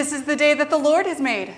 [0.00, 1.52] This is the day that the Lord has made.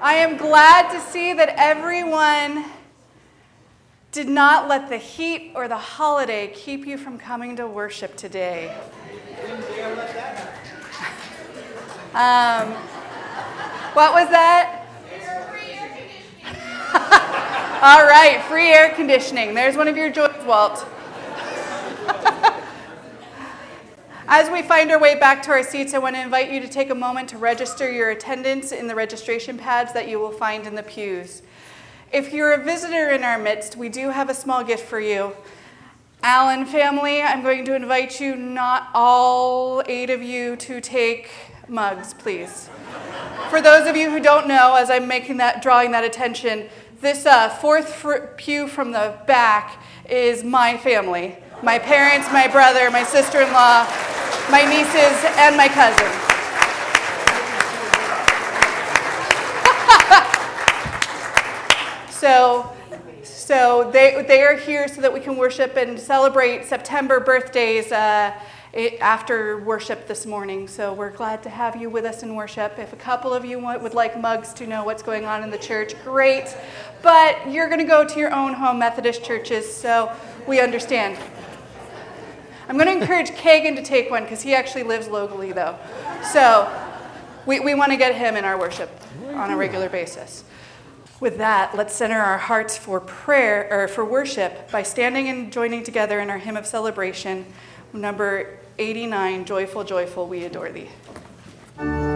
[0.00, 2.64] I am glad to see that everyone
[4.10, 8.74] did not let the heat or the holiday keep you from coming to worship today.
[12.14, 12.72] Um,
[13.92, 14.86] what was that?
[17.82, 19.52] All right, free air conditioning.
[19.52, 20.86] There's one of your joys, Walt.
[24.30, 26.68] As we find our way back to our seats, I want to invite you to
[26.68, 30.66] take a moment to register your attendance in the registration pads that you will find
[30.66, 31.40] in the pews.
[32.12, 35.34] If you're a visitor in our midst, we do have a small gift for you.
[36.22, 41.30] Allen family, I'm going to invite you, not all eight of you, to take
[41.66, 42.68] mugs, please.
[43.48, 46.68] For those of you who don't know, as I'm making that, drawing that attention,
[47.00, 52.90] this uh, fourth fr- pew from the back is my family my parents, my brother,
[52.90, 53.84] my sister in law,
[54.50, 56.06] my nieces, and my cousin.
[62.10, 62.70] so,
[63.24, 67.90] so they, they are here so that we can worship and celebrate September birthdays.
[67.90, 68.32] Uh,
[69.00, 70.68] after worship this morning.
[70.68, 72.78] So we're glad to have you with us in worship.
[72.78, 75.58] If a couple of you would like mugs to know what's going on in the
[75.58, 76.54] church, great.
[77.02, 80.12] But you're going to go to your own home Methodist churches, so
[80.46, 81.18] we understand.
[82.68, 85.78] I'm going to encourage Kagan to take one because he actually lives locally, though.
[86.32, 86.70] So
[87.46, 88.90] we, we want to get him in our worship
[89.32, 90.44] on a regular basis.
[91.18, 95.82] With that, let's center our hearts for prayer or for worship by standing and joining
[95.82, 97.46] together in our hymn of celebration,
[97.94, 102.07] number 89, Joyful, Joyful, We Adore Thee.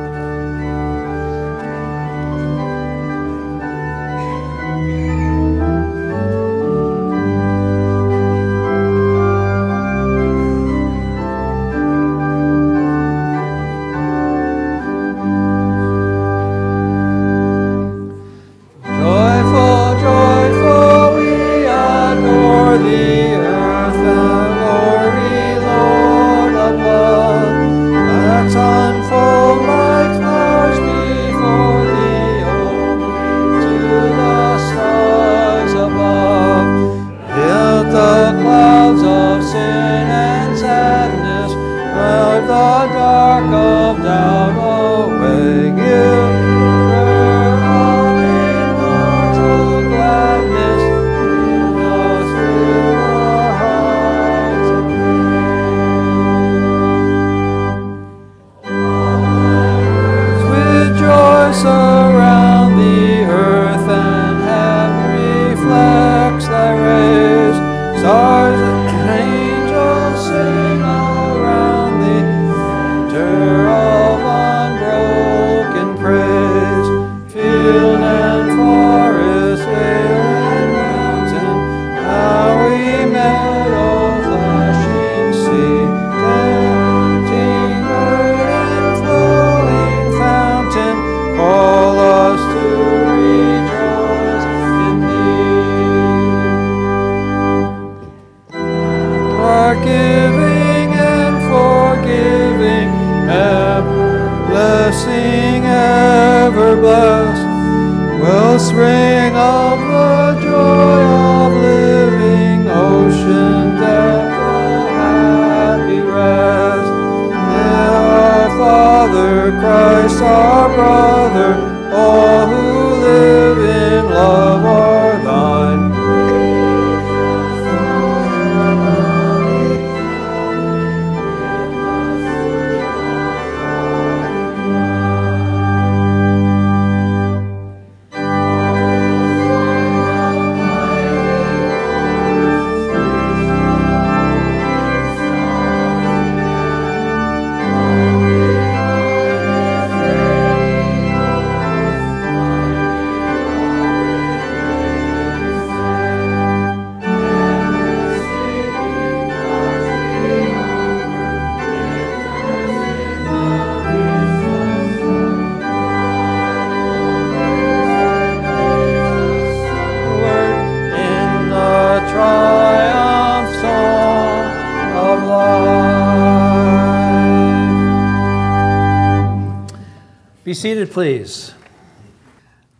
[180.62, 181.52] Seated, please.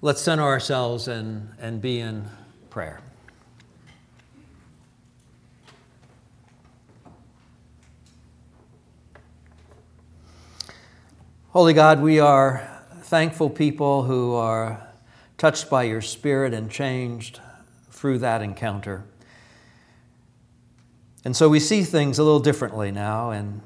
[0.03, 2.27] Let's center ourselves and, and be in
[2.71, 3.01] prayer.
[11.49, 12.71] Holy God, we are
[13.01, 14.87] thankful people who are
[15.37, 17.41] touched by your Spirit and changed
[17.91, 19.03] through that encounter.
[21.25, 23.61] And so we see things a little differently now, and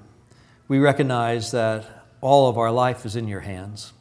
[0.69, 3.93] we recognize that all of our life is in your hands.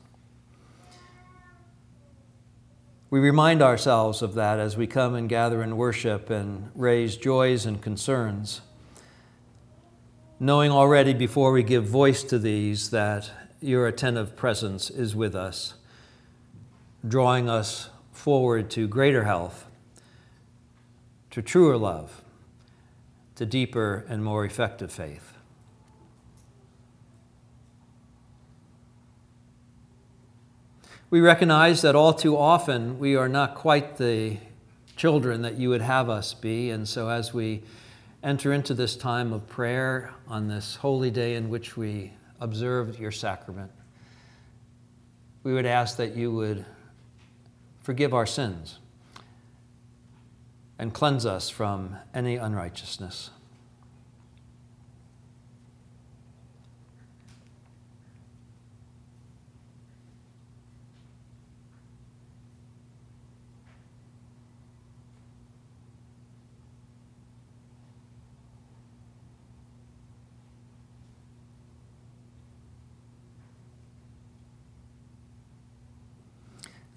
[3.10, 7.66] We remind ourselves of that as we come and gather in worship and raise joys
[7.66, 8.62] and concerns,
[10.40, 13.30] knowing already before we give voice to these that
[13.62, 15.75] your attentive presence is with us,
[17.07, 19.68] drawing us forward to greater health,
[21.30, 22.24] to truer love,
[23.36, 25.35] to deeper and more effective faith.
[31.12, 34.38] We recognize that all too often we are not quite the
[34.96, 37.62] children that you would have us be, and so as we
[38.24, 42.12] enter into this time of prayer on this holy day in which we
[42.42, 43.72] observe your sacrament,
[45.44, 46.66] we would ask that you would
[47.84, 48.80] forgive our sins
[50.80, 53.30] and cleanse us from any unrighteousness.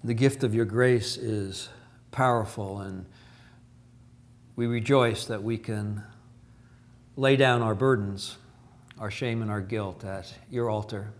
[0.09, 1.69] The gift of your grace is
[2.09, 3.05] powerful, and
[4.55, 6.03] we rejoice that we can
[7.15, 8.35] lay down our burdens,
[8.97, 11.13] our shame, and our guilt at your altar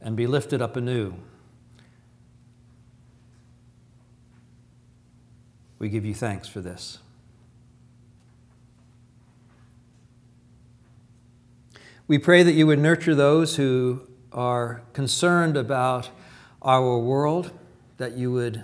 [0.00, 1.12] and be lifted up anew.
[5.78, 6.96] We give you thanks for this.
[12.08, 16.08] We pray that you would nurture those who are concerned about
[16.62, 17.50] our world,
[17.96, 18.62] that you would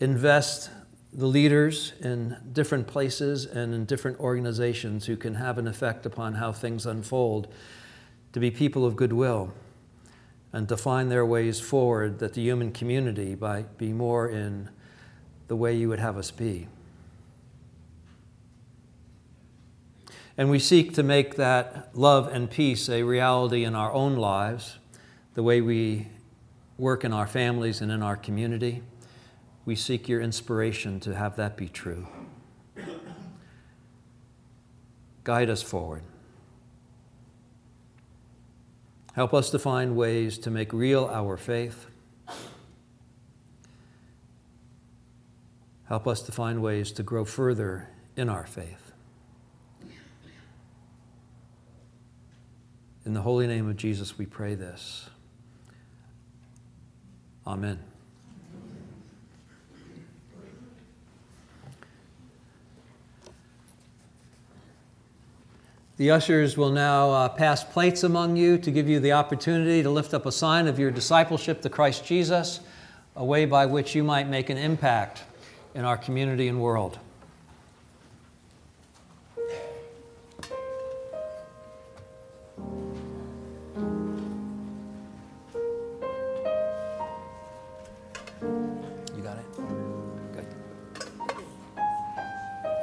[0.00, 0.70] invest
[1.12, 6.34] the leaders in different places and in different organizations who can have an effect upon
[6.34, 7.48] how things unfold
[8.32, 9.52] to be people of goodwill
[10.52, 14.68] and to find their ways forward that the human community might be more in
[15.48, 16.68] the way you would have us be.
[20.36, 24.78] And we seek to make that love and peace a reality in our own lives,
[25.34, 26.06] the way we
[26.78, 28.82] work in our families and in our community.
[29.64, 32.06] We seek your inspiration to have that be true.
[35.24, 36.02] Guide us forward.
[39.12, 41.86] Help us to find ways to make real our faith.
[45.86, 48.92] Help us to find ways to grow further in our faith.
[53.04, 55.08] In the holy name of Jesus, we pray this.
[57.48, 57.78] Amen.
[65.96, 69.88] The ushers will now uh, pass plates among you to give you the opportunity to
[69.88, 72.60] lift up a sign of your discipleship to Christ Jesus,
[73.16, 75.22] a way by which you might make an impact
[75.74, 76.98] in our community and world.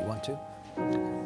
[0.05, 1.25] You want to?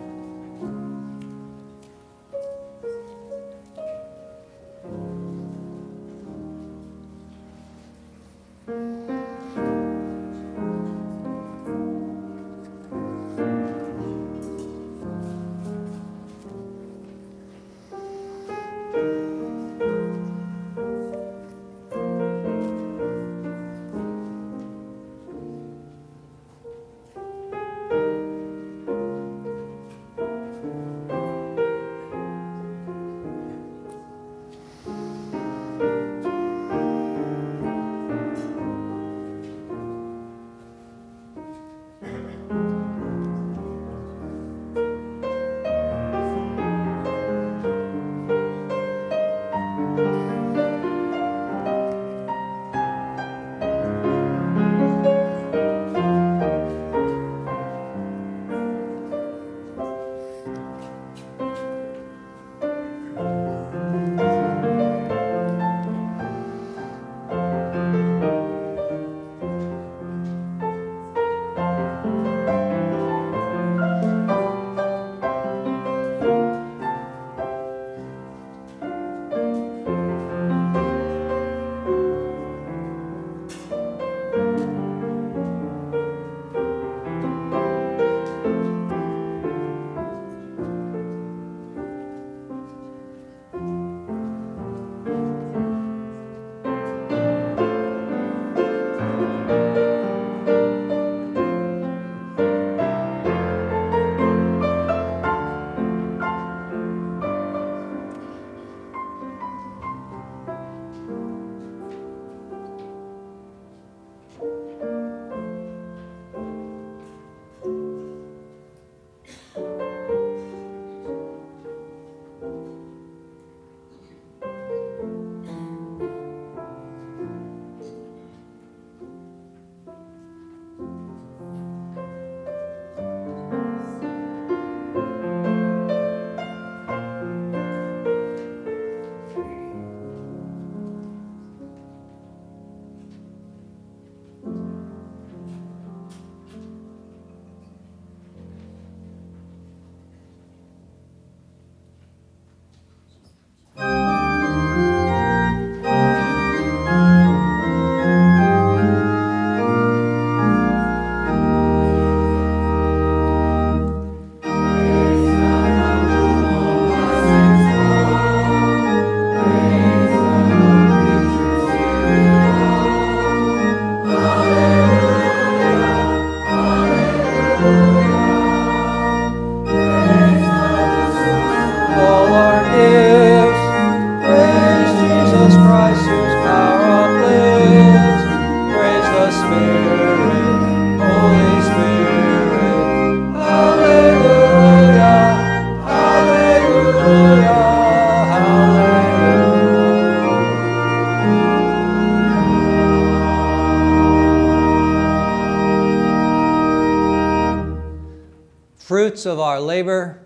[209.50, 210.20] Our labor,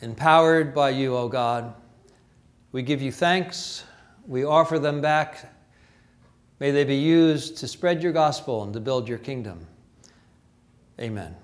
[0.00, 1.74] empowered by you, O God.
[2.72, 3.84] We give you thanks.
[4.26, 5.52] We offer them back.
[6.58, 9.66] May they be used to spread your gospel and to build your kingdom.
[10.98, 11.36] Amen.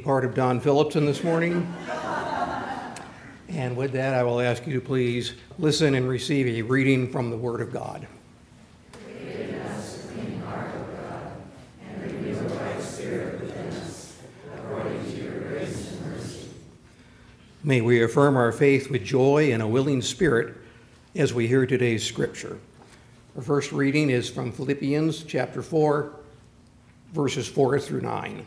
[0.00, 1.72] Part of Don Phillipson this morning.
[3.48, 7.30] And with that, I will ask you to please listen and receive a reading from
[7.30, 8.06] the Word of God.
[17.62, 20.56] May we affirm our faith with joy and a willing spirit
[21.14, 22.58] as we hear today's scripture.
[23.36, 26.10] Our first reading is from Philippians chapter 4,
[27.12, 28.46] verses 4 through 9.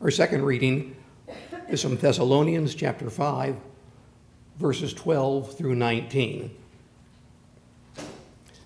[0.00, 0.96] Our second reading
[1.68, 3.56] is from Thessalonians chapter 5,
[4.58, 6.54] verses 12 through 19.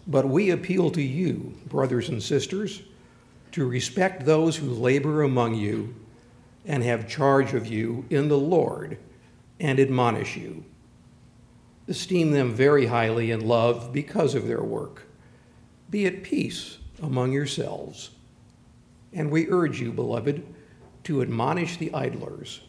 [0.06, 2.82] But we appeal to you, brothers and sisters,
[3.52, 5.94] to respect those who labor among you
[6.64, 8.98] and have charge of you in the Lord
[9.60, 10.64] and admonish you.
[11.86, 15.04] Esteem them very highly in love because of their work.
[15.90, 18.10] Be at peace among yourselves.
[19.12, 20.42] And we urge you, beloved,
[21.08, 22.60] to admonish the idlers,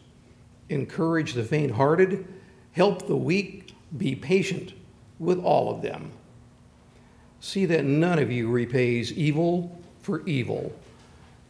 [0.70, 2.26] encourage the faint hearted,
[2.72, 4.72] help the weak, be patient
[5.18, 6.10] with all of them.
[7.40, 10.72] See that none of you repays evil for evil,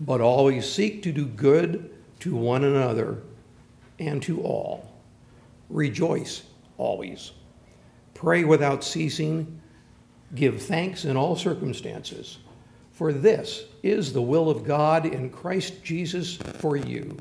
[0.00, 3.22] but always seek to do good to one another
[4.00, 4.90] and to all.
[5.68, 6.42] Rejoice
[6.76, 7.30] always.
[8.14, 9.60] Pray without ceasing.
[10.34, 12.38] Give thanks in all circumstances,
[13.00, 17.16] for this is the will of God in Christ Jesus for you.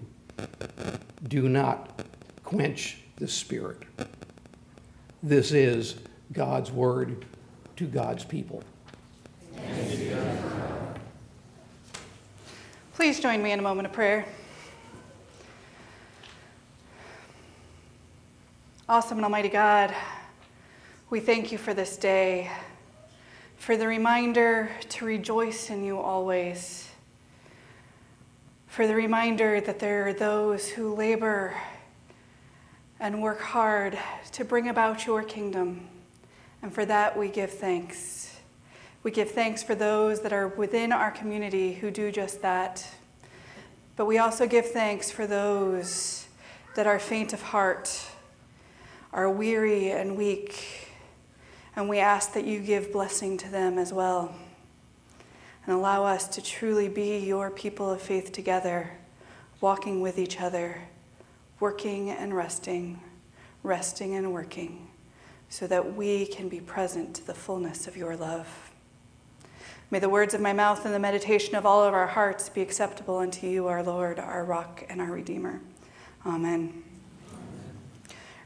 [1.29, 2.03] Do not
[2.43, 3.83] quench the Spirit.
[5.23, 5.95] This is
[6.33, 7.25] God's word
[7.77, 8.61] to God's people.
[12.95, 14.25] Please join me in a moment of prayer.
[18.89, 19.95] Awesome and Almighty God,
[21.09, 22.51] we thank you for this day,
[23.59, 26.89] for the reminder to rejoice in you always,
[28.67, 31.53] for the reminder that there are those who labor
[33.01, 33.99] and work hard
[34.31, 35.87] to bring about your kingdom.
[36.61, 38.39] And for that, we give thanks.
[39.03, 42.87] We give thanks for those that are within our community who do just that.
[43.97, 46.27] But we also give thanks for those
[46.75, 48.05] that are faint of heart
[49.11, 50.88] are weary and weak,
[51.79, 54.35] and we ask that you give blessing to them as well.
[55.65, 58.97] And allow us to truly be your people of faith together,
[59.61, 60.81] walking with each other,
[61.61, 62.99] working and resting,
[63.63, 64.89] resting and working,
[65.47, 68.73] so that we can be present to the fullness of your love.
[69.89, 72.59] May the words of my mouth and the meditation of all of our hearts be
[72.59, 75.61] acceptable unto you, our Lord, our rock, and our Redeemer.
[76.25, 76.88] Amen.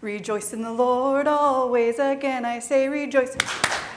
[0.04, 1.98] Rejoice in the Lord always.
[1.98, 3.38] Again, I say rejoice.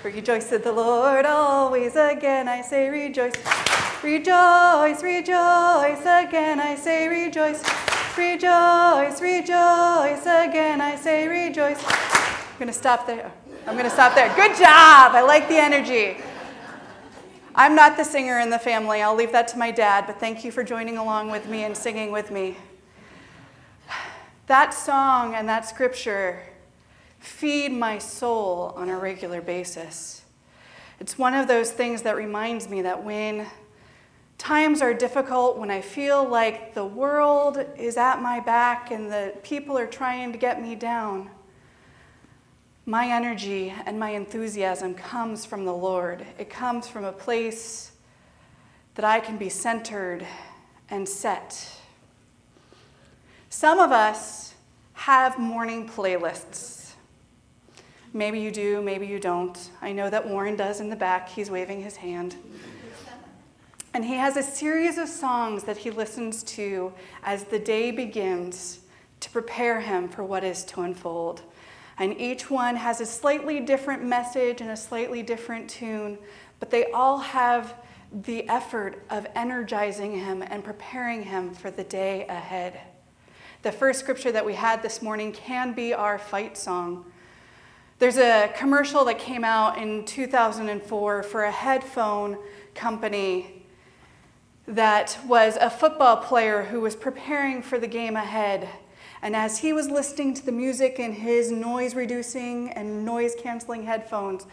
[0.05, 1.97] Rejoice in the Lord always.
[1.97, 3.35] Again, I say rejoice.
[4.05, 6.01] Rejoice, rejoice.
[6.03, 7.61] Again, I say rejoice.
[8.17, 10.23] Rejoice, rejoice.
[10.23, 11.83] Again, I say rejoice.
[11.85, 13.33] I'm going to stop there.
[13.67, 14.33] I'm going to stop there.
[14.37, 15.11] Good job.
[15.13, 16.19] I like the energy.
[17.57, 19.03] I'm not the singer in the family.
[19.03, 21.77] I'll leave that to my dad, but thank you for joining along with me and
[21.77, 22.59] singing with me.
[24.47, 26.41] That song and that scripture
[27.19, 30.23] feed my soul on a regular basis.
[31.01, 33.47] It's one of those things that reminds me that when
[34.39, 39.35] times are difficult, when I feel like the world is at my back and the
[39.43, 41.29] people are trying to get me down,
[42.85, 46.25] my energy and my enthusiasm comes from the Lord.
[46.39, 47.91] It comes from a place
[48.95, 50.25] that I can be centered
[50.89, 51.76] and set
[53.49, 54.55] some of us
[54.93, 56.93] have morning playlists.
[58.13, 59.71] Maybe you do, maybe you don't.
[59.83, 61.29] I know that Warren does in the back.
[61.29, 62.37] He's waving his hand.
[63.93, 68.81] And he has a series of songs that he listens to as the day begins
[69.21, 71.43] to prepare him for what is to unfold.
[71.99, 76.19] And each one has a slightly different message and a slightly different tune,
[76.61, 77.75] but they all have
[78.13, 82.81] the effort of energizing him and preparing him for the day ahead.
[83.67, 87.05] The first scripture that we had this morning can be our fight song.
[87.99, 92.39] There's a commercial that came out in 2004 for a headphone
[92.77, 93.65] company
[94.69, 98.69] that was a football player who was preparing for the game ahead.
[99.21, 103.83] And as he was listening to the music in his noise reducing and noise canceling
[103.83, 104.47] headphones,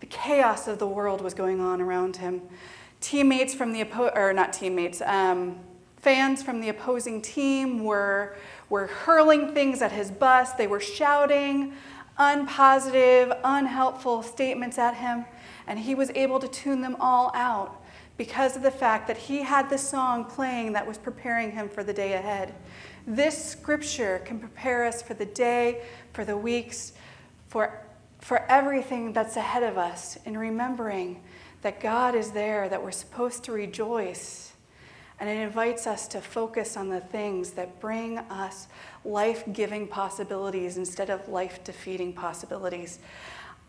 [0.00, 2.42] the chaos of the world was going on around him.
[3.00, 3.84] Teammates from the,
[4.14, 5.58] or not teammates, um,
[6.02, 8.34] Fans from the opposing team were,
[8.68, 10.52] were hurling things at his bus.
[10.52, 11.74] They were shouting
[12.18, 15.24] unpositive, unhelpful statements at him,
[15.68, 17.80] and he was able to tune them all out
[18.16, 21.84] because of the fact that he had the song playing that was preparing him for
[21.84, 22.52] the day ahead.
[23.06, 26.94] This scripture can prepare us for the day, for the weeks,
[27.46, 27.80] for,
[28.18, 31.22] for everything that's ahead of us in remembering
[31.62, 34.51] that God is there, that we're supposed to rejoice
[35.22, 38.66] and it invites us to focus on the things that bring us
[39.04, 42.98] life giving possibilities instead of life defeating possibilities.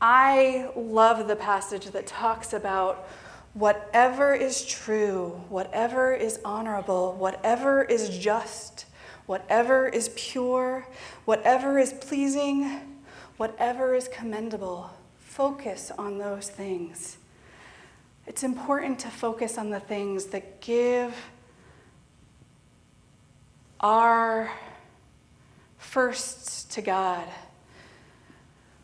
[0.02, 3.08] I love the passage that talks about
[3.54, 8.88] whatever is true, whatever is honorable, whatever is just,
[9.28, 10.88] whatever is pure,
[11.26, 12.98] whatever is pleasing,
[13.38, 14.90] whatever is commendable.
[15.20, 17.18] Focus on those things.
[18.26, 21.14] It's important to focus on the things that give
[23.80, 24.52] our
[25.78, 27.28] first to God.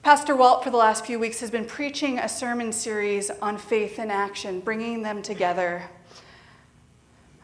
[0.03, 3.99] Pastor Walt, for the last few weeks, has been preaching a sermon series on faith
[3.99, 5.83] and action, bringing them together.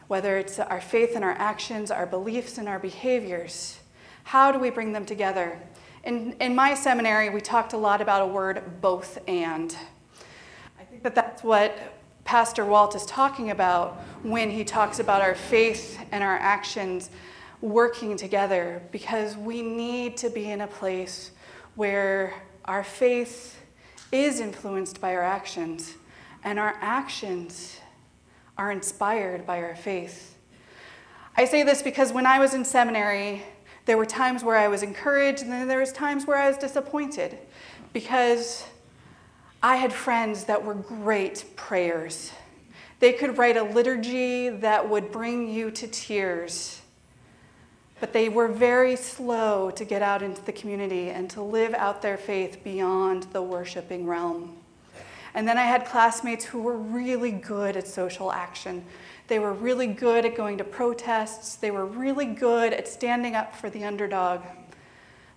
[0.08, 3.80] Whether it's our faith and our actions, our beliefs and our behaviors,
[4.24, 5.60] how do we bring them together?
[6.04, 9.76] In, in my seminary, we talked a lot about a word, both and.
[10.80, 11.76] I think that that's what
[12.24, 17.10] Pastor Walt is talking about when he talks about our faith and our actions
[17.60, 21.30] working together because we need to be in a place
[21.74, 23.60] where our faith
[24.12, 25.94] is influenced by our actions
[26.44, 27.80] and our actions
[28.56, 30.36] are inspired by our faith.
[31.36, 33.42] I say this because when I was in seminary,
[33.84, 36.56] there were times where I was encouraged and then there was times where I was
[36.56, 37.38] disappointed
[37.92, 38.64] because
[39.62, 42.32] I had friends that were great prayers.
[43.00, 46.80] They could write a liturgy that would bring you to tears.
[47.98, 52.02] But they were very slow to get out into the community and to live out
[52.02, 54.56] their faith beyond the worshiping realm.
[55.34, 58.84] And then I had classmates who were really good at social action.
[59.28, 61.56] They were really good at going to protests.
[61.56, 64.42] They were really good at standing up for the underdog.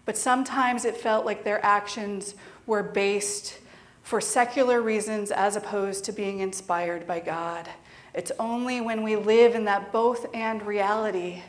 [0.06, 3.60] But sometimes it felt like their actions were based
[4.04, 7.70] for secular reasons as opposed to being inspired by God.
[8.14, 11.44] It's only when we live in that both and reality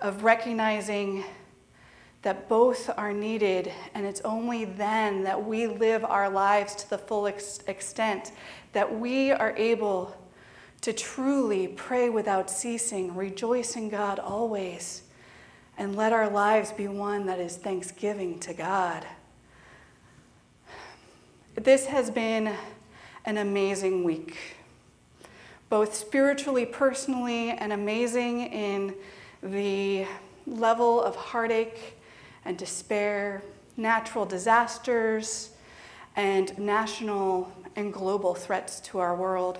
[0.00, 1.24] of recognizing
[2.22, 6.96] that both are needed, and it's only then that we live our lives to the
[6.96, 8.32] full ex- extent
[8.72, 10.16] that we are able
[10.80, 15.02] to truly pray without ceasing, rejoice in God always,
[15.76, 19.06] and let our lives be one that is thanksgiving to God.
[21.54, 22.54] This has been
[23.26, 24.36] an amazing week,
[25.68, 28.94] both spiritually, personally, and amazing in
[29.44, 30.06] the
[30.46, 31.98] level of heartache
[32.44, 33.42] and despair,
[33.76, 35.50] natural disasters,
[36.16, 39.58] and national and global threats to our world.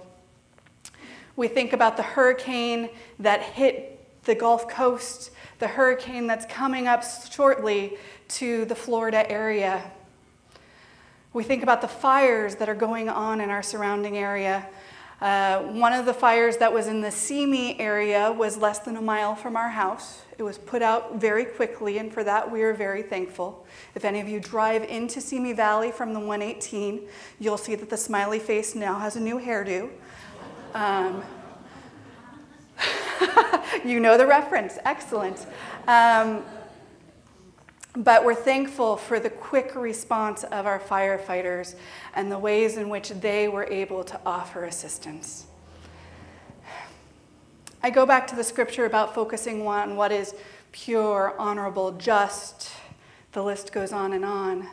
[1.37, 3.91] We think about the hurricane that hit
[4.25, 9.93] the Gulf Coast, the hurricane that's coming up shortly to the Florida area
[11.35, 14.67] we think about the fires that are going on in our surrounding area.
[15.25, 19.01] Uh, one of the fires that was in the Simi area was less than a
[19.01, 20.21] mile from our house.
[20.37, 23.65] It was put out very quickly, and for that we are very thankful.
[23.95, 27.09] If any of you drive into Simi Valley from the 118,
[27.41, 29.89] you'll see that the smiley face now has a new hairdo.
[30.75, 31.23] Um,
[33.83, 35.47] you know the reference, excellent.
[35.89, 36.45] Um,
[37.97, 41.77] but we're thankful for the quick response of our firefighters
[42.15, 45.47] and the ways in which they were able to offer assistance.
[47.83, 50.35] I go back to the scripture about focusing on what is
[50.73, 52.73] pure, honorable, just.
[53.33, 54.67] The list goes on and on.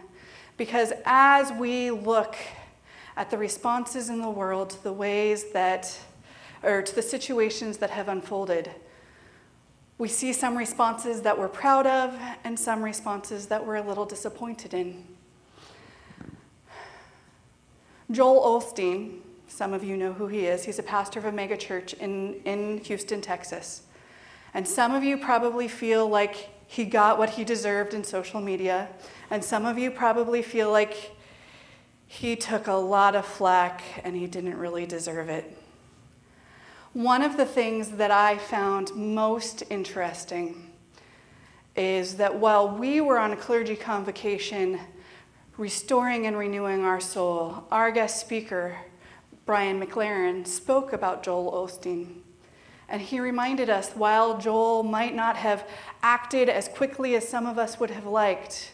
[0.57, 2.35] Because as we look
[3.17, 5.95] at the responses in the world to the ways that,
[6.63, 8.71] or to the situations that have unfolded,
[10.01, 14.03] we see some responses that we're proud of and some responses that we're a little
[14.03, 15.05] disappointed in.
[18.09, 21.93] Joel Osteen, some of you know who he is, he's a pastor of a megachurch
[21.99, 23.83] in, in Houston, Texas.
[24.55, 28.87] And some of you probably feel like he got what he deserved in social media,
[29.29, 31.11] and some of you probably feel like
[32.07, 35.55] he took a lot of flack and he didn't really deserve it.
[36.93, 40.73] One of the things that I found most interesting
[41.73, 44.77] is that while we were on a clergy convocation
[45.55, 48.75] restoring and renewing our soul, our guest speaker,
[49.45, 52.23] Brian McLaren, spoke about Joel Osteen.
[52.89, 55.65] And he reminded us while Joel might not have
[56.03, 58.73] acted as quickly as some of us would have liked,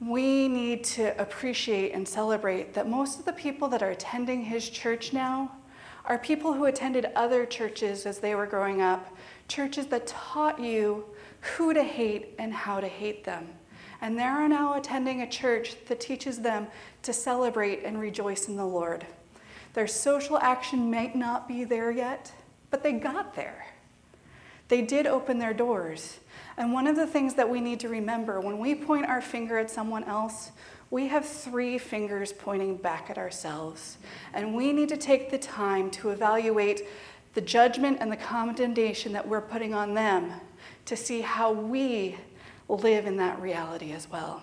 [0.00, 4.70] we need to appreciate and celebrate that most of the people that are attending his
[4.70, 5.52] church now
[6.06, 9.14] are people who attended other churches as they were growing up,
[9.48, 11.04] churches that taught you
[11.40, 13.46] who to hate and how to hate them.
[14.00, 16.68] And they are now attending a church that teaches them
[17.02, 19.06] to celebrate and rejoice in the Lord.
[19.74, 22.32] Their social action might not be there yet,
[22.70, 23.66] but they got there.
[24.68, 26.18] They did open their doors.
[26.56, 29.58] And one of the things that we need to remember when we point our finger
[29.58, 30.50] at someone else,
[30.90, 33.98] we have three fingers pointing back at ourselves.
[34.32, 36.82] And we need to take the time to evaluate
[37.34, 40.32] the judgment and the condemnation that we're putting on them
[40.86, 42.16] to see how we
[42.68, 44.42] live in that reality as well.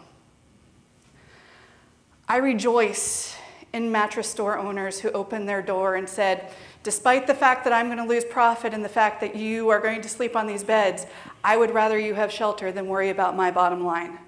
[2.27, 3.35] I rejoice
[3.73, 6.51] in mattress store owners who opened their door and said,
[6.83, 9.79] Despite the fact that I'm going to lose profit and the fact that you are
[9.79, 11.05] going to sleep on these beds,
[11.41, 14.19] I would rather you have shelter than worry about my bottom line.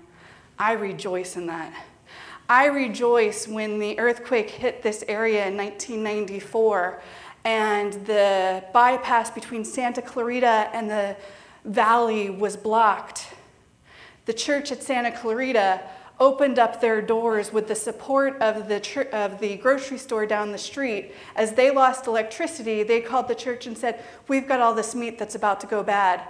[0.58, 1.74] I rejoice in that.
[2.48, 7.02] I rejoice when the earthquake hit this area in 1994
[7.44, 11.16] and the bypass between Santa Clarita and the
[11.64, 13.34] valley was blocked.
[14.26, 15.82] The church at Santa Clarita
[16.20, 20.58] opened up their doors with the support of the, of the grocery store down the
[20.58, 21.14] street.
[21.36, 25.18] As they lost electricity, they called the church and said, We've got all this meat
[25.18, 26.22] that's about to go bad.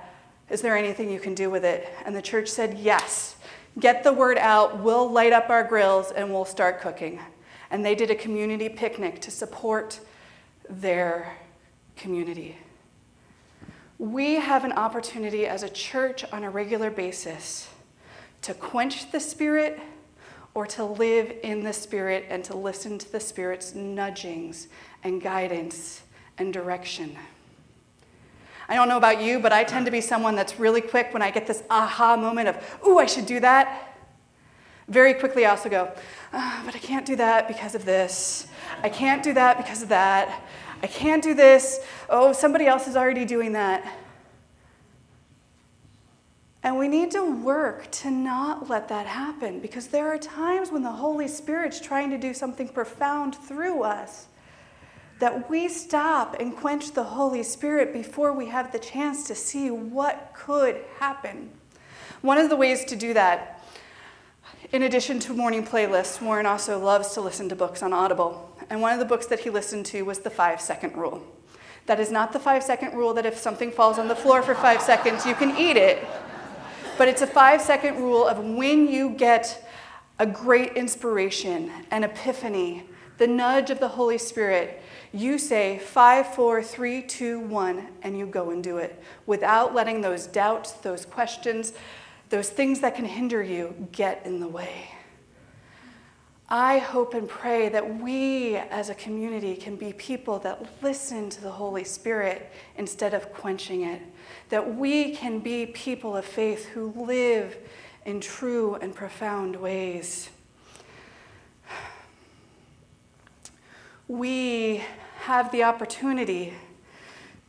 [0.50, 1.90] Is there anything you can do with it?
[2.06, 3.36] And the church said, Yes.
[3.80, 4.80] Get the word out.
[4.80, 7.20] We'll light up our grills and we'll start cooking.
[7.70, 10.00] And they did a community picnic to support
[10.70, 11.36] their
[11.98, 12.58] community.
[13.98, 17.70] We have an opportunity as a church on a regular basis
[18.44, 19.80] to quench the Spirit
[20.54, 24.68] or to live in the Spirit and to listen to the Spirit's nudgings
[25.04, 26.02] and guidance
[26.38, 27.18] and direction.
[28.68, 31.22] I don't know about you, but I tend to be someone that's really quick when
[31.22, 33.96] I get this aha moment of, ooh, I should do that.
[34.88, 35.92] Very quickly, I also go,
[36.34, 38.48] oh, but I can't do that because of this.
[38.84, 40.44] I can't do that because of that.
[40.82, 41.80] I can't do this.
[42.10, 43.86] Oh, somebody else is already doing that.
[46.64, 50.82] And we need to work to not let that happen because there are times when
[50.82, 54.28] the Holy Spirit's trying to do something profound through us
[55.20, 59.72] that we stop and quench the Holy Spirit before we have the chance to see
[59.72, 61.50] what could happen.
[62.22, 63.64] One of the ways to do that,
[64.72, 68.52] in addition to morning playlists, Warren also loves to listen to books on Audible.
[68.70, 71.26] And one of the books that he listened to was The Five Second Rule.
[71.86, 74.56] That is not the five second rule that if something falls on the floor for
[74.56, 76.04] five seconds, you can eat it.
[76.98, 79.70] But it's a five second rule of when you get
[80.18, 82.86] a great inspiration, an epiphany,
[83.18, 84.82] the nudge of the Holy Spirit,
[85.14, 90.02] you say five, four, three, two, one, and you go and do it without letting
[90.02, 91.74] those doubts, those questions,
[92.30, 94.92] those things that can hinder you get in the way.
[96.48, 101.42] I hope and pray that we as a community can be people that listen to
[101.42, 104.02] the Holy Spirit instead of quenching it
[104.50, 107.58] that we can be people of faith who live
[108.06, 110.30] in true and profound ways.
[114.08, 114.84] We
[115.22, 116.54] have the opportunity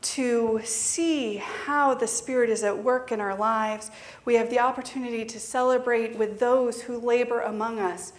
[0.01, 3.91] to see how the Spirit is at work in our lives.
[4.25, 8.13] We have the opportunity to celebrate with those who labor among us.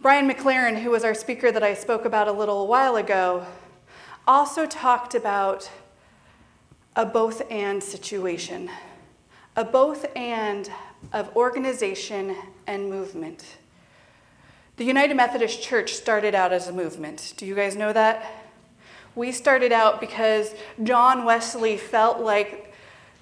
[0.00, 3.46] Brian McLaren, who was our speaker that I spoke about a little while ago,
[4.26, 5.70] also talked about
[6.96, 8.70] a both and situation,
[9.54, 10.70] a both and
[11.12, 12.34] of organization
[12.66, 13.58] and movement.
[14.80, 17.34] The United Methodist Church started out as a movement.
[17.36, 18.46] Do you guys know that?
[19.14, 22.72] We started out because John Wesley felt like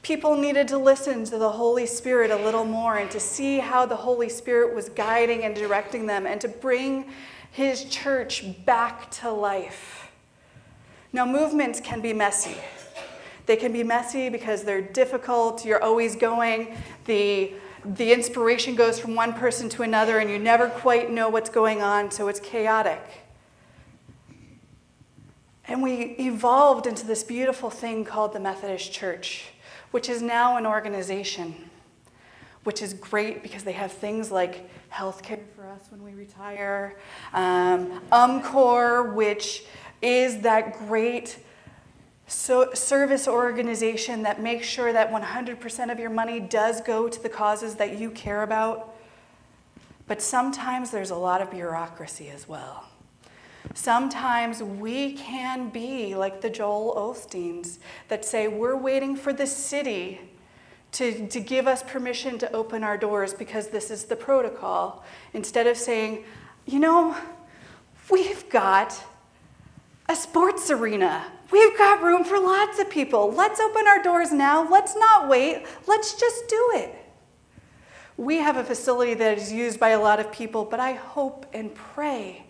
[0.02, 3.86] people needed to listen to the Holy Spirit a little more and to see how
[3.86, 7.06] the Holy Spirit was guiding and directing them and to bring
[7.50, 10.12] his church back to life.
[11.12, 12.54] Now, movements can be messy.
[13.46, 15.64] They can be messy because they're difficult.
[15.64, 16.76] You're always going.
[17.06, 21.50] The, the inspiration goes from one person to another, and you never quite know what's
[21.50, 23.02] going on, so it's chaotic.
[25.66, 29.48] And we evolved into this beautiful thing called the Methodist Church,
[29.90, 31.54] which is now an organization,
[32.64, 36.96] which is great because they have things like health care for us when we retire,
[37.34, 39.64] um, UMCOR, which
[40.00, 41.38] is that great
[42.28, 47.30] so, service organization that makes sure that 100% of your money does go to the
[47.30, 48.94] causes that you care about.
[50.06, 52.84] But sometimes there's a lot of bureaucracy as well.
[53.72, 60.20] Sometimes we can be like the Joel Osteens that say, We're waiting for the city
[60.92, 65.02] to, to give us permission to open our doors because this is the protocol.
[65.32, 66.24] Instead of saying,
[66.66, 67.16] You know,
[68.10, 69.02] we've got
[70.10, 73.32] a sports arena We've got room for lots of people.
[73.32, 74.68] Let's open our doors now.
[74.68, 75.64] Let's not wait.
[75.86, 76.94] Let's just do it.
[78.16, 81.46] We have a facility that is used by a lot of people, but I hope
[81.52, 82.44] and pray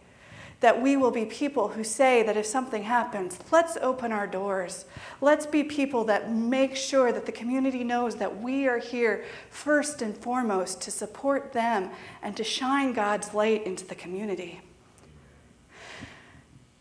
[0.61, 4.87] that we will be people who say that if something happens, let's open our doors.
[5.21, 10.03] Let's be people that make sure that the community knows that we are here first
[10.03, 11.91] and foremost to support them
[12.23, 14.61] and to shine God's light into the community.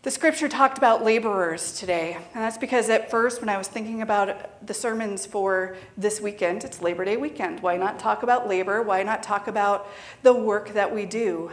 [0.04, 4.04] The scripture talked about laborers today, and that's because at first, when I was thinking
[4.04, 7.62] about the sermons for this weekend, it's Labor Day weekend.
[7.62, 8.84] Why not talk about labor?
[8.84, 9.90] Why not talk about
[10.22, 11.52] the work that we do?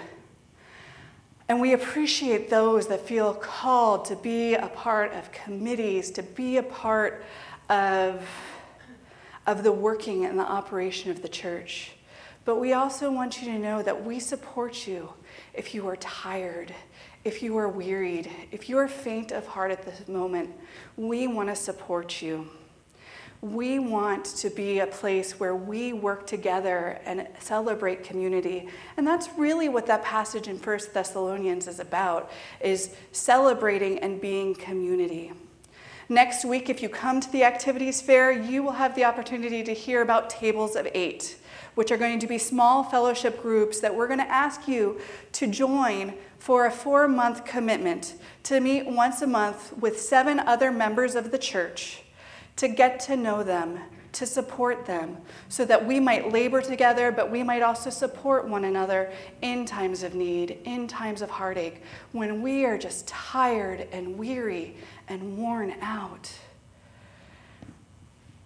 [1.48, 6.58] And we appreciate those that feel called to be a part of committees, to be
[6.58, 7.24] a part
[7.70, 8.28] of,
[9.46, 11.92] of the working and the operation of the church.
[12.44, 15.14] But we also want you to know that we support you
[15.54, 16.74] if you are tired,
[17.24, 20.50] if you are wearied, if you are faint of heart at this moment.
[20.96, 22.48] We want to support you.
[23.40, 28.68] We want to be a place where we work together and celebrate community.
[28.96, 34.54] And that's really what that passage in 1 Thessalonians is about, is celebrating and being
[34.54, 35.32] community.
[36.08, 39.72] Next week, if you come to the activities fair, you will have the opportunity to
[39.72, 41.36] hear about tables of eight,
[41.74, 45.00] which are going to be small fellowship groups that we're going to ask you
[45.32, 46.12] to join
[46.44, 51.30] for a four month commitment to meet once a month with seven other members of
[51.30, 52.02] the church
[52.54, 53.78] to get to know them,
[54.12, 55.16] to support them,
[55.48, 60.02] so that we might labor together, but we might also support one another in times
[60.02, 61.80] of need, in times of heartache,
[62.12, 64.76] when we are just tired and weary
[65.08, 66.30] and worn out.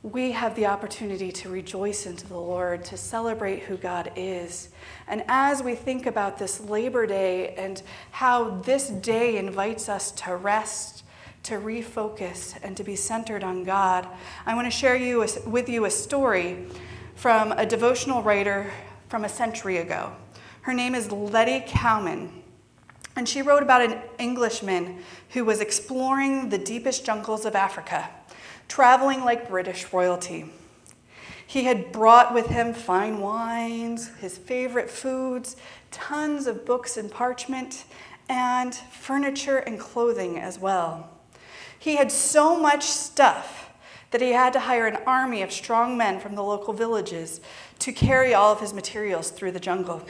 [0.04, 4.68] We have the opportunity to rejoice into the Lord, to celebrate who God is.
[5.08, 7.82] And as we think about this Labor Day and
[8.12, 11.02] how this day invites us to rest
[11.44, 14.06] to refocus and to be centered on God,
[14.46, 16.66] I want to share you with you a story
[17.14, 18.70] from a devotional writer
[19.08, 20.12] from a century ago.
[20.62, 22.42] Her name is Lettie Cowman,
[23.16, 28.10] and she wrote about an Englishman who was exploring the deepest jungles of Africa,
[28.68, 30.46] traveling like British royalty.
[31.46, 35.56] He had brought with him fine wines, his favorite foods,
[35.90, 37.84] tons of books and parchment,
[38.28, 41.08] and furniture and clothing as well.
[41.78, 43.70] He had so much stuff
[44.10, 47.40] that he had to hire an army of strong men from the local villages
[47.78, 50.02] to carry all of his materials through the jungle.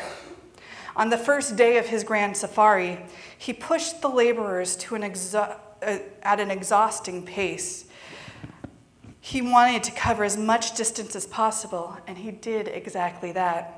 [0.96, 2.98] On the first day of his grand safari,
[3.36, 7.84] he pushed the laborers to an exo- uh, at an exhausting pace.
[9.20, 13.74] He wanted to cover as much distance as possible, and he did exactly that.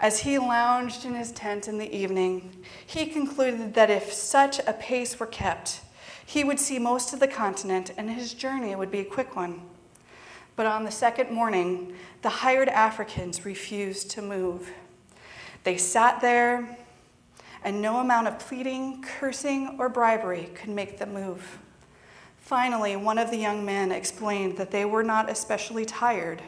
[0.00, 4.72] As he lounged in his tent in the evening, he concluded that if such a
[4.72, 5.80] pace were kept,
[6.24, 9.62] he would see most of the continent, and his journey would be a quick one.
[10.54, 14.70] But on the second morning, the hired Africans refused to move.
[15.64, 16.78] They sat there,
[17.64, 21.58] and no amount of pleading, cursing, or bribery could make them move.
[22.48, 26.40] Finally, one of the young men explained that they were not especially tired.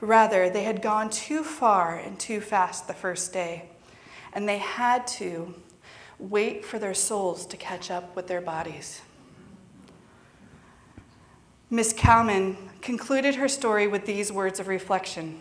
[0.00, 3.70] Rather, they had gone too far and too fast the first day,
[4.32, 5.54] and they had to
[6.18, 9.00] wait for their souls to catch up with their bodies.
[11.70, 15.40] Miss Cowman concluded her story with these words of reflection.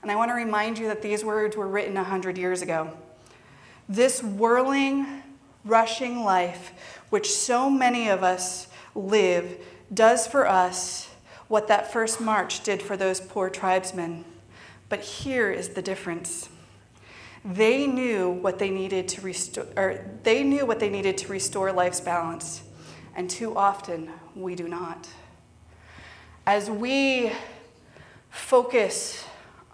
[0.00, 2.90] And I want to remind you that these words were written 100 years ago.
[3.86, 5.22] This whirling,
[5.62, 6.72] rushing life,
[7.10, 9.58] which so many of us live,
[9.92, 11.10] does for us
[11.48, 14.24] what that first march did for those poor tribesmen.
[14.88, 16.48] But here is the difference.
[17.44, 21.72] They knew what they needed to restore, or they knew what they needed to restore
[21.72, 22.62] life's balance,
[23.14, 25.08] and too often we do not
[26.46, 27.32] as we
[28.30, 29.24] focus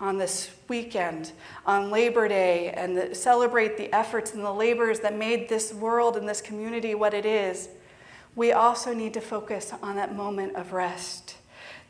[0.00, 1.32] on this weekend,
[1.66, 6.16] on Labor Day, and the, celebrate the efforts and the labors that made this world
[6.16, 7.68] and this community what it is,
[8.34, 11.36] we also need to focus on that moment of rest,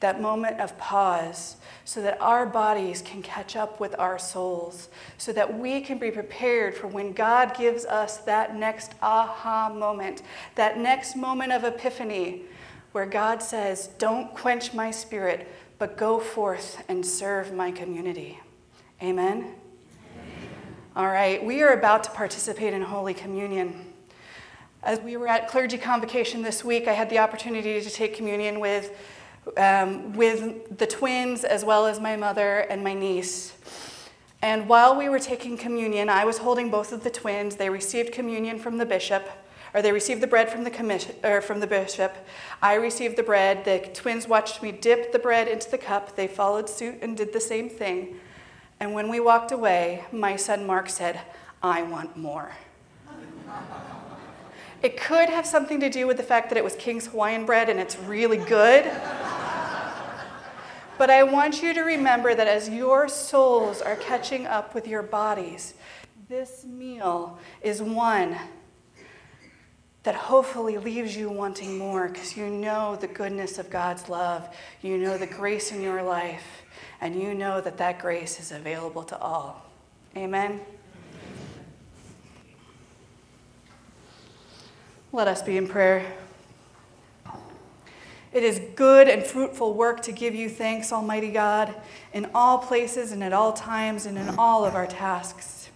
[0.01, 4.88] that moment of pause, so that our bodies can catch up with our souls,
[5.18, 10.22] so that we can be prepared for when God gives us that next aha moment,
[10.55, 12.43] that next moment of epiphany
[12.93, 18.38] where God says, Don't quench my spirit, but go forth and serve my community.
[19.03, 19.55] Amen?
[20.95, 23.91] All right, we are about to participate in Holy Communion.
[24.83, 28.59] As we were at clergy convocation this week, I had the opportunity to take communion
[28.59, 28.91] with,
[29.57, 33.53] um, with the twins as well as my mother and my niece.
[34.43, 37.55] And while we were taking communion, I was holding both of the twins.
[37.55, 39.28] They received communion from the bishop
[39.72, 42.16] or they received the bread from the commission or from the bishop.
[42.61, 43.64] I received the bread.
[43.64, 46.16] The twins watched me dip the bread into the cup.
[46.16, 48.16] They followed suit and did the same thing.
[48.80, 51.20] And when we walked away, my son Mark said,
[51.62, 52.51] "I want more."
[54.83, 57.68] It could have something to do with the fact that it was King's Hawaiian bread
[57.68, 58.91] and it's really good.
[60.99, 65.03] But I want you to remember that as your souls are catching up with your
[65.03, 65.74] bodies,
[66.28, 68.37] this meal is one
[70.03, 74.49] that hopefully leaves you wanting more because you know the goodness of God's love,
[74.80, 76.62] you know the grace in your life,
[77.01, 79.64] and you know that that grace is available to all.
[80.16, 80.61] Amen.
[85.15, 86.11] Let us be in prayer.
[88.33, 91.75] It is good and fruitful work to give you thanks, Almighty God,
[92.15, 95.69] in all places and at all times and in all of our tasks.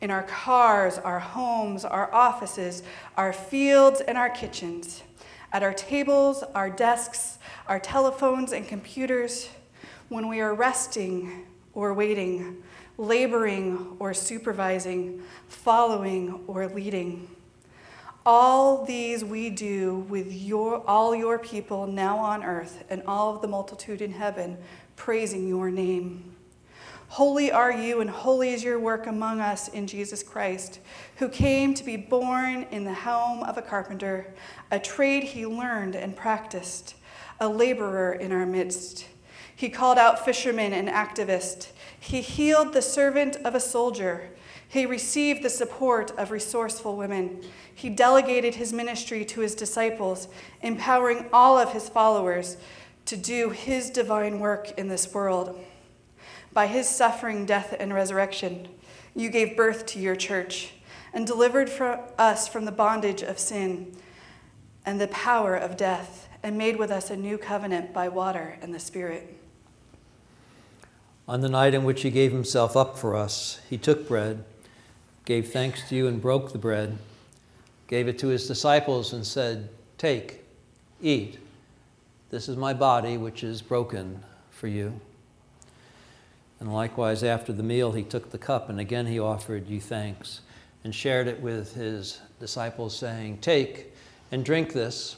[0.00, 2.82] In our cars, our homes, our offices,
[3.16, 5.04] our fields, and our kitchens.
[5.52, 7.38] At our tables, our desks,
[7.68, 9.50] our telephones and computers.
[10.08, 12.64] When we are resting or waiting,
[12.98, 17.28] laboring or supervising, following or leading.
[18.26, 23.40] All these we do with your, all your people now on earth and all of
[23.40, 24.58] the multitude in heaven,
[24.94, 26.36] praising your name.
[27.08, 30.78] Holy are you, and holy is your work among us in Jesus Christ,
[31.16, 34.32] who came to be born in the home of a carpenter,
[34.70, 36.94] a trade he learned and practiced,
[37.40, 39.06] a laborer in our midst.
[39.56, 41.70] He called out fishermen and activists.
[41.98, 44.30] He healed the servant of a soldier.
[44.70, 47.42] He received the support of resourceful women.
[47.74, 50.28] He delegated his ministry to his disciples,
[50.62, 52.56] empowering all of his followers
[53.06, 55.58] to do his divine work in this world.
[56.52, 58.68] By his suffering, death, and resurrection,
[59.12, 60.74] you gave birth to your church
[61.12, 61.68] and delivered
[62.16, 63.96] us from the bondage of sin
[64.86, 68.72] and the power of death, and made with us a new covenant by water and
[68.72, 69.36] the Spirit.
[71.26, 74.44] On the night in which he gave himself up for us, he took bread
[75.24, 76.98] gave thanks to you and broke the bread,
[77.86, 79.68] gave it to his disciples, and said,
[79.98, 80.44] Take,
[81.00, 81.38] eat.
[82.30, 85.00] This is my body, which is broken for you.
[86.60, 90.42] And likewise, after the meal, he took the cup, and again he offered you thanks
[90.84, 93.94] and shared it with his disciples, saying, Take
[94.30, 95.16] and drink this.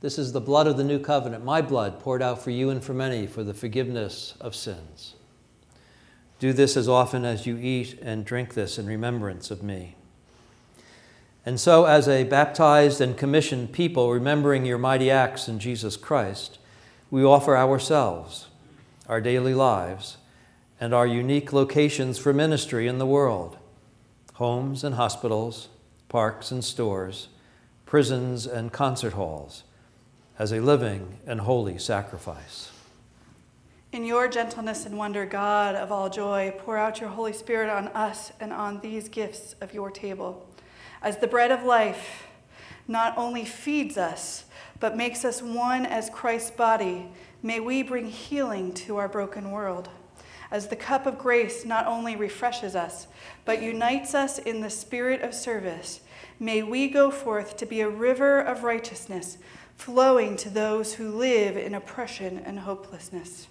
[0.00, 2.82] This is the blood of the new covenant, my blood poured out for you and
[2.82, 5.14] for many for the forgiveness of sins.
[6.40, 9.94] Do this as often as you eat and drink this in remembrance of me.
[11.44, 16.58] And so, as a baptized and commissioned people, remembering your mighty acts in Jesus Christ,
[17.10, 18.48] we offer ourselves,
[19.06, 20.16] our daily lives,
[20.80, 23.58] and our unique locations for ministry in the world
[24.34, 25.68] homes and hospitals,
[26.08, 27.28] parks and stores,
[27.84, 29.64] prisons and concert halls
[30.38, 32.70] as a living and holy sacrifice.
[33.92, 37.88] In your gentleness and wonder, God of all joy, pour out your Holy Spirit on
[37.88, 40.46] us and on these gifts of your table.
[41.02, 42.28] As the bread of life
[42.86, 44.44] not only feeds us,
[44.78, 47.08] but makes us one as Christ's body,
[47.42, 49.88] may we bring healing to our broken world.
[50.52, 53.08] As the cup of grace not only refreshes us,
[53.44, 56.00] but unites us in the spirit of service,
[56.38, 59.36] may we go forth to be a river of righteousness
[59.74, 63.48] flowing to those who live in oppression and hopelessness.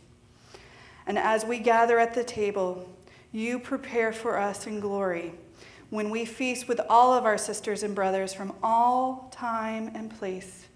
[1.09, 2.87] And as we gather at the table,
[3.31, 5.33] you prepare for us in glory
[5.89, 10.67] when we feast with all of our sisters and brothers from all time and place.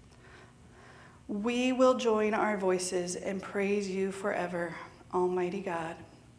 [1.28, 4.74] We will join our voices and praise you forever,
[5.14, 5.94] Almighty God.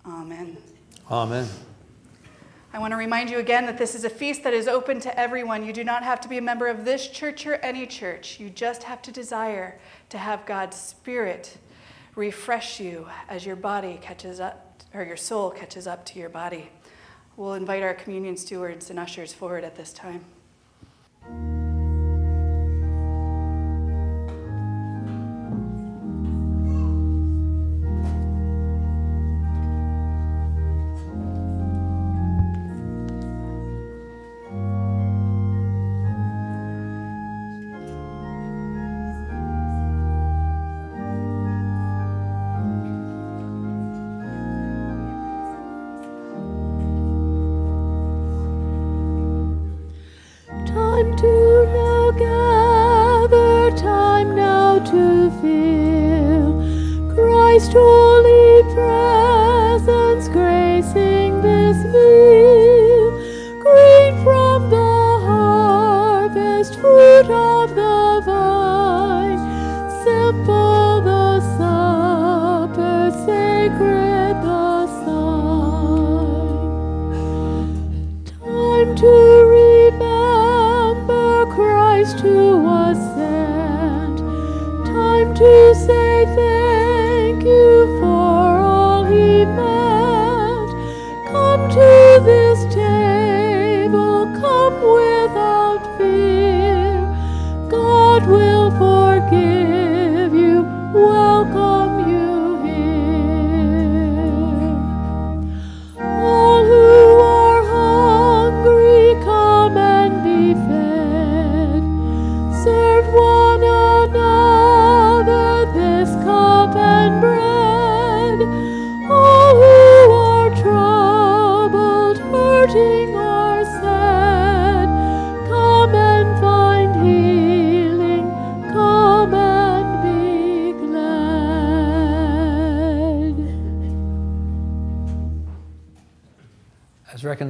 [0.05, 0.57] Amen.
[1.09, 1.47] Amen.
[2.73, 5.17] I want to remind you again that this is a feast that is open to
[5.17, 5.65] everyone.
[5.65, 8.41] You do not have to be a member of this church or any church.
[8.41, 9.79] You just have to desire
[10.09, 11.57] to have God's Spirit
[12.15, 16.69] refresh you as your body catches up, or your soul catches up to your body.
[17.37, 20.23] We'll invite our communion stewards and ushers forward at this time.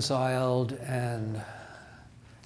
[0.09, 1.41] Reconciled and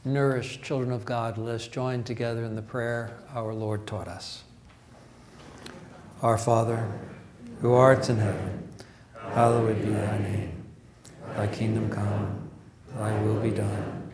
[0.05, 4.43] nourished children of God, let us join together in the prayer our Lord taught us.
[6.21, 6.89] Our Father,
[7.59, 8.69] who art in heaven,
[9.33, 10.63] hallowed be thy name.
[11.35, 12.49] Thy kingdom come,
[12.95, 14.09] thy will be done,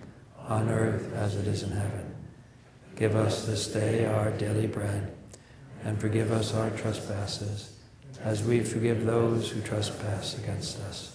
[0.48, 2.16] on earth as it is in heaven.
[2.96, 5.16] Give us this day our daily bread,
[5.84, 7.78] and forgive us our trespasses,
[8.24, 11.15] as we forgive those who trespass against us.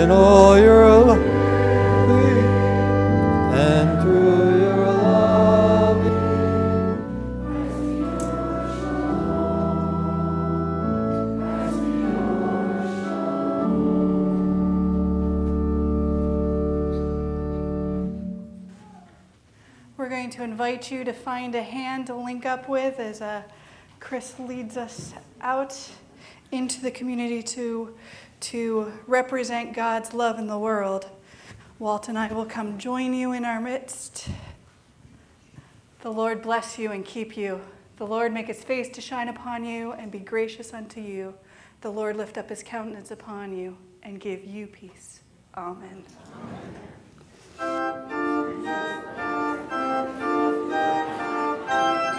[0.00, 1.20] In all your life
[3.52, 6.04] and through your love.
[19.98, 23.42] We're going to invite you to find a hand to link up with as uh,
[23.98, 25.78] Chris leads us out
[26.50, 27.94] into the community to,
[28.40, 31.08] to represent God's love in the world.
[31.78, 34.28] Walt and I will come join you in our midst.
[36.02, 37.60] The Lord bless you and keep you.
[37.96, 41.34] The Lord make his face to shine upon you and be gracious unto you.
[41.82, 45.20] The Lord lift up his countenance upon you and give you peace.
[45.56, 46.04] Amen.
[51.70, 52.09] Good